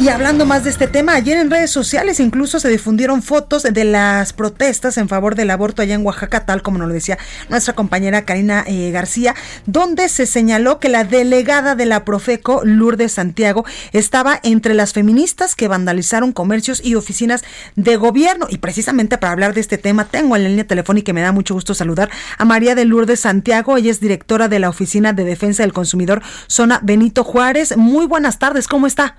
[0.00, 3.84] Y hablando más de este tema, ayer en redes sociales incluso se difundieron fotos de
[3.84, 7.16] las protestas en favor del aborto allá en Oaxaca, tal como nos lo decía
[7.48, 9.36] nuestra compañera Karina eh, García,
[9.66, 15.54] donde se señaló que la delegada de la Profeco, Lourdes Santiago, estaba entre las feministas
[15.54, 17.44] que vandalizaron comercios y oficinas
[17.76, 18.46] de gobierno.
[18.50, 21.30] Y precisamente para hablar de este tema, tengo en la línea telefónica y me da
[21.30, 23.76] mucho gusto saludar a María de Lourdes Santiago.
[23.76, 27.76] Ella es directora de la Oficina de Defensa del Consumidor, zona Benito Juárez.
[27.76, 29.14] Muy buenas tardes, ¿cómo está?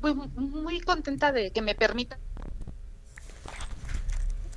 [0.00, 2.18] Muy, muy contenta de que me permita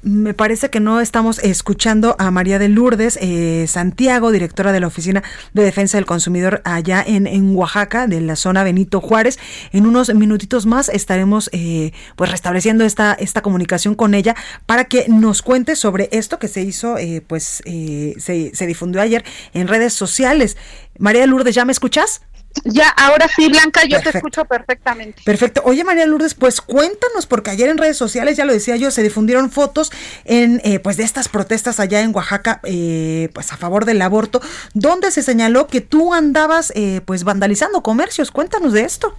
[0.02, 4.88] me parece que no estamos escuchando a María de Lourdes eh, Santiago, directora de la
[4.88, 5.23] Oficina
[5.54, 9.40] de Defensa del Consumidor allá en, en, Oaxaca, de la zona Benito Juárez.
[9.72, 15.06] En unos minutitos más estaremos eh, pues restableciendo esta, esta comunicación con ella para que
[15.10, 19.67] nos cuente sobre esto que se hizo, eh, pues eh, se, se difundió ayer en
[19.67, 20.56] redes sociales.
[20.98, 22.22] María de Lourdes, ¿ya me escuchas?
[22.64, 25.22] Ya, ahora sí, Blanca, yo te escucho perfectamente.
[25.23, 25.61] Perfecto.
[25.66, 29.03] Oye, María Lourdes, pues cuéntanos, porque ayer en redes sociales, ya lo decía yo, se
[29.03, 29.92] difundieron fotos
[30.25, 34.42] en, eh, pues de estas protestas allá en Oaxaca, eh, pues a favor del aborto,
[34.73, 38.31] donde se señaló que tú andabas, eh, pues vandalizando comercios.
[38.31, 39.16] Cuéntanos de esto.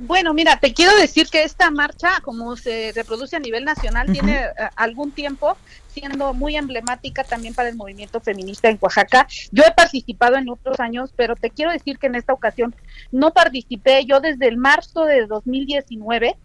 [0.00, 4.46] Bueno, mira, te quiero decir que esta marcha, como se reproduce a nivel nacional, tiene
[4.76, 5.56] algún tiempo
[5.88, 9.26] siendo muy emblemática también para el movimiento feminista en Oaxaca.
[9.50, 12.76] Yo he participado en otros años, pero te quiero decir que en esta ocasión
[13.10, 14.04] no participé.
[14.04, 16.36] Yo desde el marzo de 2019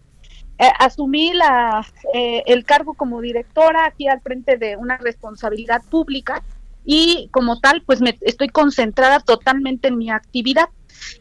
[0.58, 6.42] eh, asumí la, eh, el cargo como directora aquí al frente de una responsabilidad pública
[6.84, 10.68] y como tal, pues me estoy concentrada totalmente en mi actividad.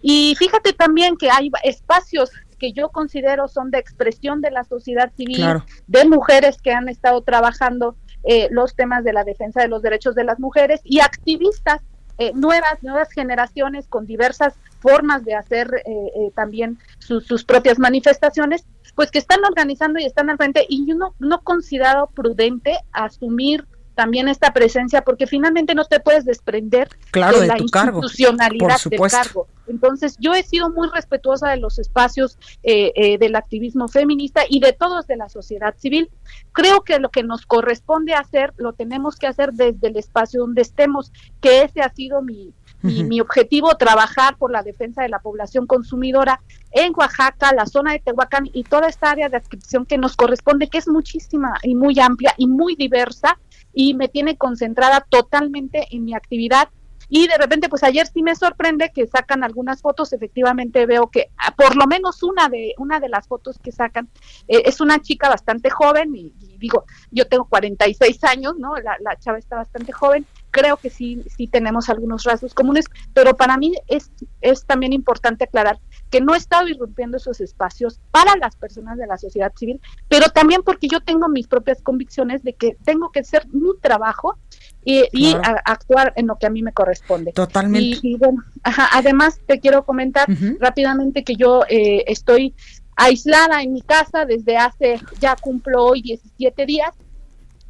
[0.02, 5.12] Y fíjate también que hay espacios que yo considero son de expresión de la sociedad
[5.18, 5.46] civil,
[5.88, 10.16] de mujeres que han estado trabajando eh, los temas de la defensa de los derechos
[10.16, 11.82] de las mujeres y activistas
[12.20, 19.12] eh, nuevas, nuevas generaciones con diversas formas de hacer eh, también sus propias manifestaciones, pues
[19.12, 20.66] que están organizando y están al frente.
[20.70, 26.26] Y yo no, no considero prudente asumir también esta presencia porque finalmente no te puedes
[26.26, 29.48] desprender de, la institucionalidad del cargo.
[29.68, 34.60] Entonces yo he sido muy respetuosa de los espacios eh, eh, del activismo feminista y
[34.60, 36.10] de todos de la sociedad civil.
[36.52, 40.62] Creo que lo que nos corresponde hacer lo tenemos que hacer desde el espacio donde
[40.62, 42.54] estemos, que ese ha sido mi,
[42.84, 46.42] mi, objetivo, trabajar por la defensa de la población consumidora
[46.72, 50.68] en Oaxaca, la zona de Tehuacán y toda esta área de adscripción que nos corresponde,
[50.68, 53.40] que es muchísima y muy amplia y muy diversa
[53.74, 56.70] y me tiene concentrada totalmente en mi actividad
[57.16, 60.14] y de repente pues ayer sí me sorprende que sacan algunas fotos.
[60.14, 64.10] Efectivamente veo que ah, por lo menos una de una de las fotos que sacan
[64.48, 69.16] eh, es una chica bastante joven y, digo yo tengo 46 años no la, la
[69.20, 70.26] chava está bastante joven.
[70.50, 75.44] Creo que sí sí tenemos algunos rasgos comunes pero para mí es es también importante
[75.44, 75.78] aclarar
[76.10, 80.30] que no he estado irrumpiendo esos espacios para las personas de la sociedad civil, pero
[80.30, 84.40] también porque yo tengo mis propias convicciones de que tengo que hacer mi trabajo
[84.86, 85.36] y,
[85.66, 87.32] actuar en lo que a mí me corresponde.
[87.34, 88.00] Totalmente.
[88.02, 90.28] Y, bueno, además te quiero comentar
[90.60, 92.54] rápidamente que yo eh, estoy
[92.96, 96.92] aislada en mi casa desde hace, ya cumplo hoy 17 días,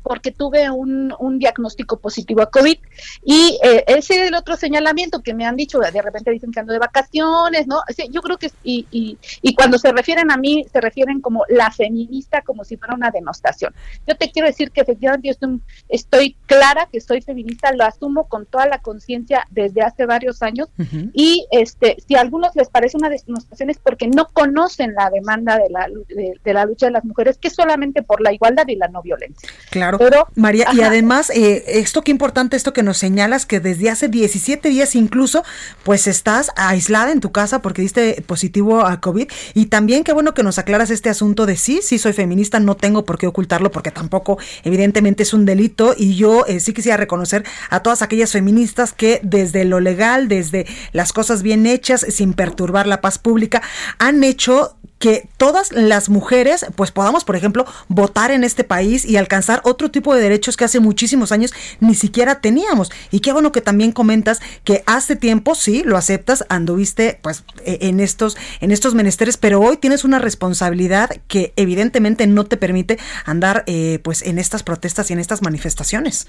[0.03, 2.77] porque tuve un, un diagnóstico positivo a COVID.
[3.23, 6.59] Y eh, ese es el otro señalamiento que me han dicho, de repente dicen que
[6.59, 7.81] ando de vacaciones, ¿no?
[8.11, 11.71] yo creo que, y, y, y, cuando se refieren a mí, se refieren como la
[11.71, 13.73] feminista, como si fuera una denostación.
[14.05, 18.27] Yo te quiero decir que efectivamente yo estoy, estoy clara que soy feminista, lo asumo
[18.27, 20.67] con toda la conciencia desde hace varios años.
[21.13, 25.57] Y este si a algunos les parece una denostación es porque no conocen la demanda
[25.57, 28.67] de la, de, de la lucha de las mujeres, que es solamente por la igualdad
[28.67, 29.49] y la no violencia.
[29.69, 29.92] Claro.
[29.97, 34.07] Pero, María, y además, eh, esto qué importante, esto que nos señalas, que desde hace
[34.07, 35.43] 17 días incluso,
[35.83, 39.27] pues estás aislada en tu casa porque diste positivo a COVID.
[39.53, 42.75] Y también qué bueno que nos aclaras este asunto de sí, sí soy feminista, no
[42.75, 45.93] tengo por qué ocultarlo porque tampoco, evidentemente, es un delito.
[45.97, 50.65] Y yo eh, sí quisiera reconocer a todas aquellas feministas que desde lo legal, desde
[50.91, 53.61] las cosas bien hechas, sin perturbar la paz pública,
[53.99, 59.17] han hecho que todas las mujeres pues podamos, por ejemplo, votar en este país y
[59.17, 62.89] alcanzar otro tipo de derechos que hace muchísimos años ni siquiera teníamos.
[63.11, 67.79] Y qué bueno que también comentas que hace tiempo, sí, lo aceptas, anduviste pues e,
[67.89, 72.97] en estos, en estos menesteres, pero hoy tienes una responsabilidad que evidentemente no te permite
[73.25, 76.27] andar eh, pues en estas protestas y en estas manifestaciones.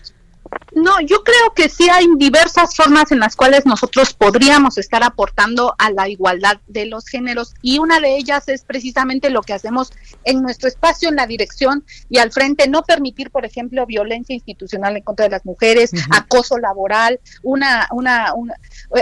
[0.75, 5.75] No, yo creo que sí hay diversas formas en las cuales nosotros podríamos estar aportando
[5.79, 9.93] a la igualdad de los géneros y una de ellas es precisamente lo que hacemos
[10.25, 14.97] en nuestro espacio en la dirección y al frente, no permitir, por ejemplo, violencia institucional
[14.97, 18.35] en contra de las mujeres, acoso laboral, una, una,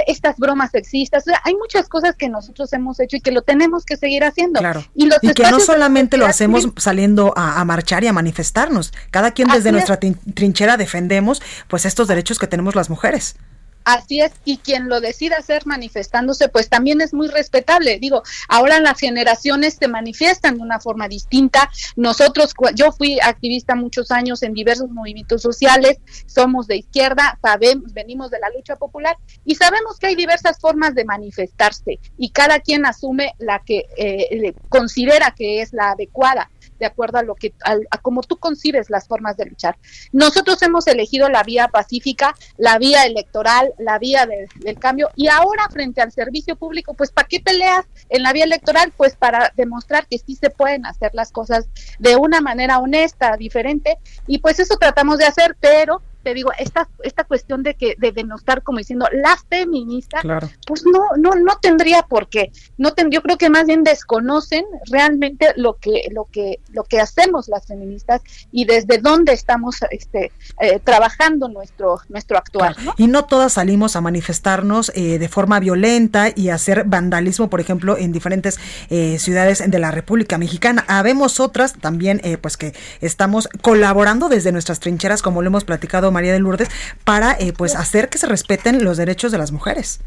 [0.07, 1.25] estas bromas sexistas.
[1.43, 4.61] hay muchas cosas que nosotros hemos hecho y que lo tenemos que seguir haciendo.
[4.95, 9.73] Y, que no solamente lo hacemos saliendo a, marchar y a manifestarnos, cada quien desde
[9.73, 11.32] nuestra trinchera defendemos
[11.69, 13.37] pues estos derechos que tenemos las mujeres.
[13.85, 17.99] Así es, y quien lo decida hacer manifestándose, pues también es muy respetable.
[17.99, 21.71] Digo, ahora las generaciones se manifiestan de una forma distinta.
[21.97, 28.31] Nosotros, yo fui activista muchos años en diversos movimientos sociales, somos de izquierda, sabemos, venimos
[28.31, 32.87] de la lucha popular y sabemos que hay diversas formas de manifestarse y cada quien
[32.87, 36.51] asume la que eh, considera que es la adecuada
[36.83, 39.79] de acuerdo a lo que a, como tú concibes las formas de luchar.
[40.11, 45.69] Nosotros hemos elegido la vía pacífica, la vía electoral, la vía del cambio y ahora
[45.71, 48.93] frente al servicio público, pues ¿para qué peleas en la vía electoral?
[48.97, 51.69] Pues para demostrar que sí se pueden hacer las cosas
[52.01, 56.89] de una manera honesta, diferente y pues eso tratamos de hacer, pero te digo, esta,
[57.03, 60.21] esta cuestión de que de denostar como diciendo la feminista,
[60.67, 62.53] pues no, no, no tendría por qué.
[62.79, 67.49] No yo creo que más bien desconocen realmente lo que, lo que, lo que hacemos
[67.49, 72.77] las feministas y desde dónde estamos este, eh, trabajando nuestro, nuestro actuar.
[72.97, 77.97] Y no todas salimos a manifestarnos eh, de forma violenta y hacer vandalismo, por ejemplo,
[77.97, 78.59] en diferentes
[78.91, 80.85] eh, ciudades de la República Mexicana.
[80.89, 86.33] Habemos otras también, pues que estamos colaborando desde nuestras trincheras, como lo hemos platicado María
[86.33, 86.69] de Lourdes,
[87.05, 90.01] para eh, pues hacer que se respeten los derechos de las mujeres.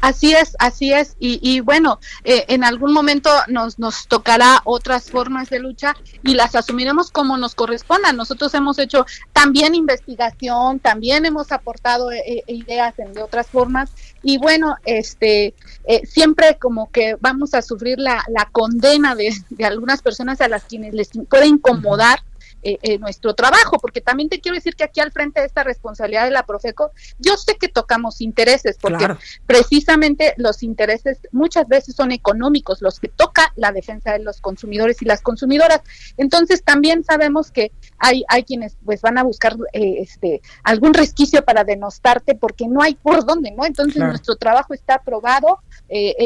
[0.00, 1.14] Así es, así es.
[1.20, 5.94] Y, bueno, eh, en algún momento nos, nos tocará otras formas de lucha
[6.24, 8.16] y las asumiremos como nos correspondan.
[8.16, 13.92] Nosotros hemos hecho también investigación, también hemos aportado eh, ideas en de otras formas.
[14.24, 15.54] Y bueno, este
[16.02, 20.64] siempre como que vamos a sufrir la, la condena de, de algunas personas a las
[20.64, 22.18] quienes les puede incomodar
[22.64, 25.64] eh, eh, nuestro trabajo, porque también te quiero decir que aquí al frente de esta
[25.64, 29.08] responsabilidad de la Profeco, yo sé que tocamos intereses, porque
[29.46, 35.02] precisamente los intereses muchas veces son económicos, los que toca la defensa de los consumidores
[35.02, 35.80] y las consumidoras.
[36.16, 41.44] Entonces también sabemos que hay, hay quienes pues van a buscar eh, este algún resquicio
[41.44, 43.66] para denostarte porque no hay por dónde, ¿no?
[43.66, 45.58] Entonces nuestro trabajo está aprobado,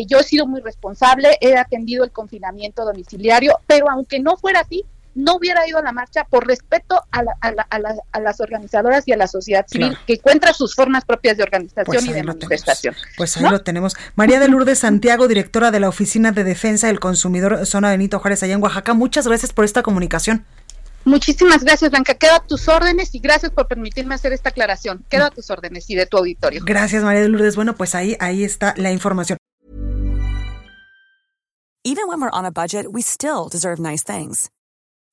[0.07, 4.85] yo he sido muy responsable, he atendido el confinamiento domiciliario, pero aunque no fuera así,
[5.17, 9.67] no hubiera ido a la marcha por respeto a, las organizadoras y a la sociedad
[9.67, 12.95] civil que encuentra sus formas propias de organización pues y de manifestación.
[13.17, 13.97] Pues ahí lo tenemos.
[14.15, 18.43] María de Lourdes Santiago, directora de la Oficina de Defensa del Consumidor Zona Benito Juárez,
[18.43, 18.93] allá en Oaxaca.
[18.93, 20.45] Muchas gracias por esta comunicación.
[21.07, 22.15] Muchísimas gracias, Blanca.
[22.15, 25.05] Quedo a tus órdenes y gracias por permitirme hacer esta aclaración.
[25.09, 26.61] Quedo a tus órdenes y de tu auditorio.
[26.65, 27.57] Gracias, María de Lourdes.
[27.57, 29.39] Bueno, pues ahí, ahí está la información.
[31.85, 34.51] Even when we're on a budget, we still deserve nice things.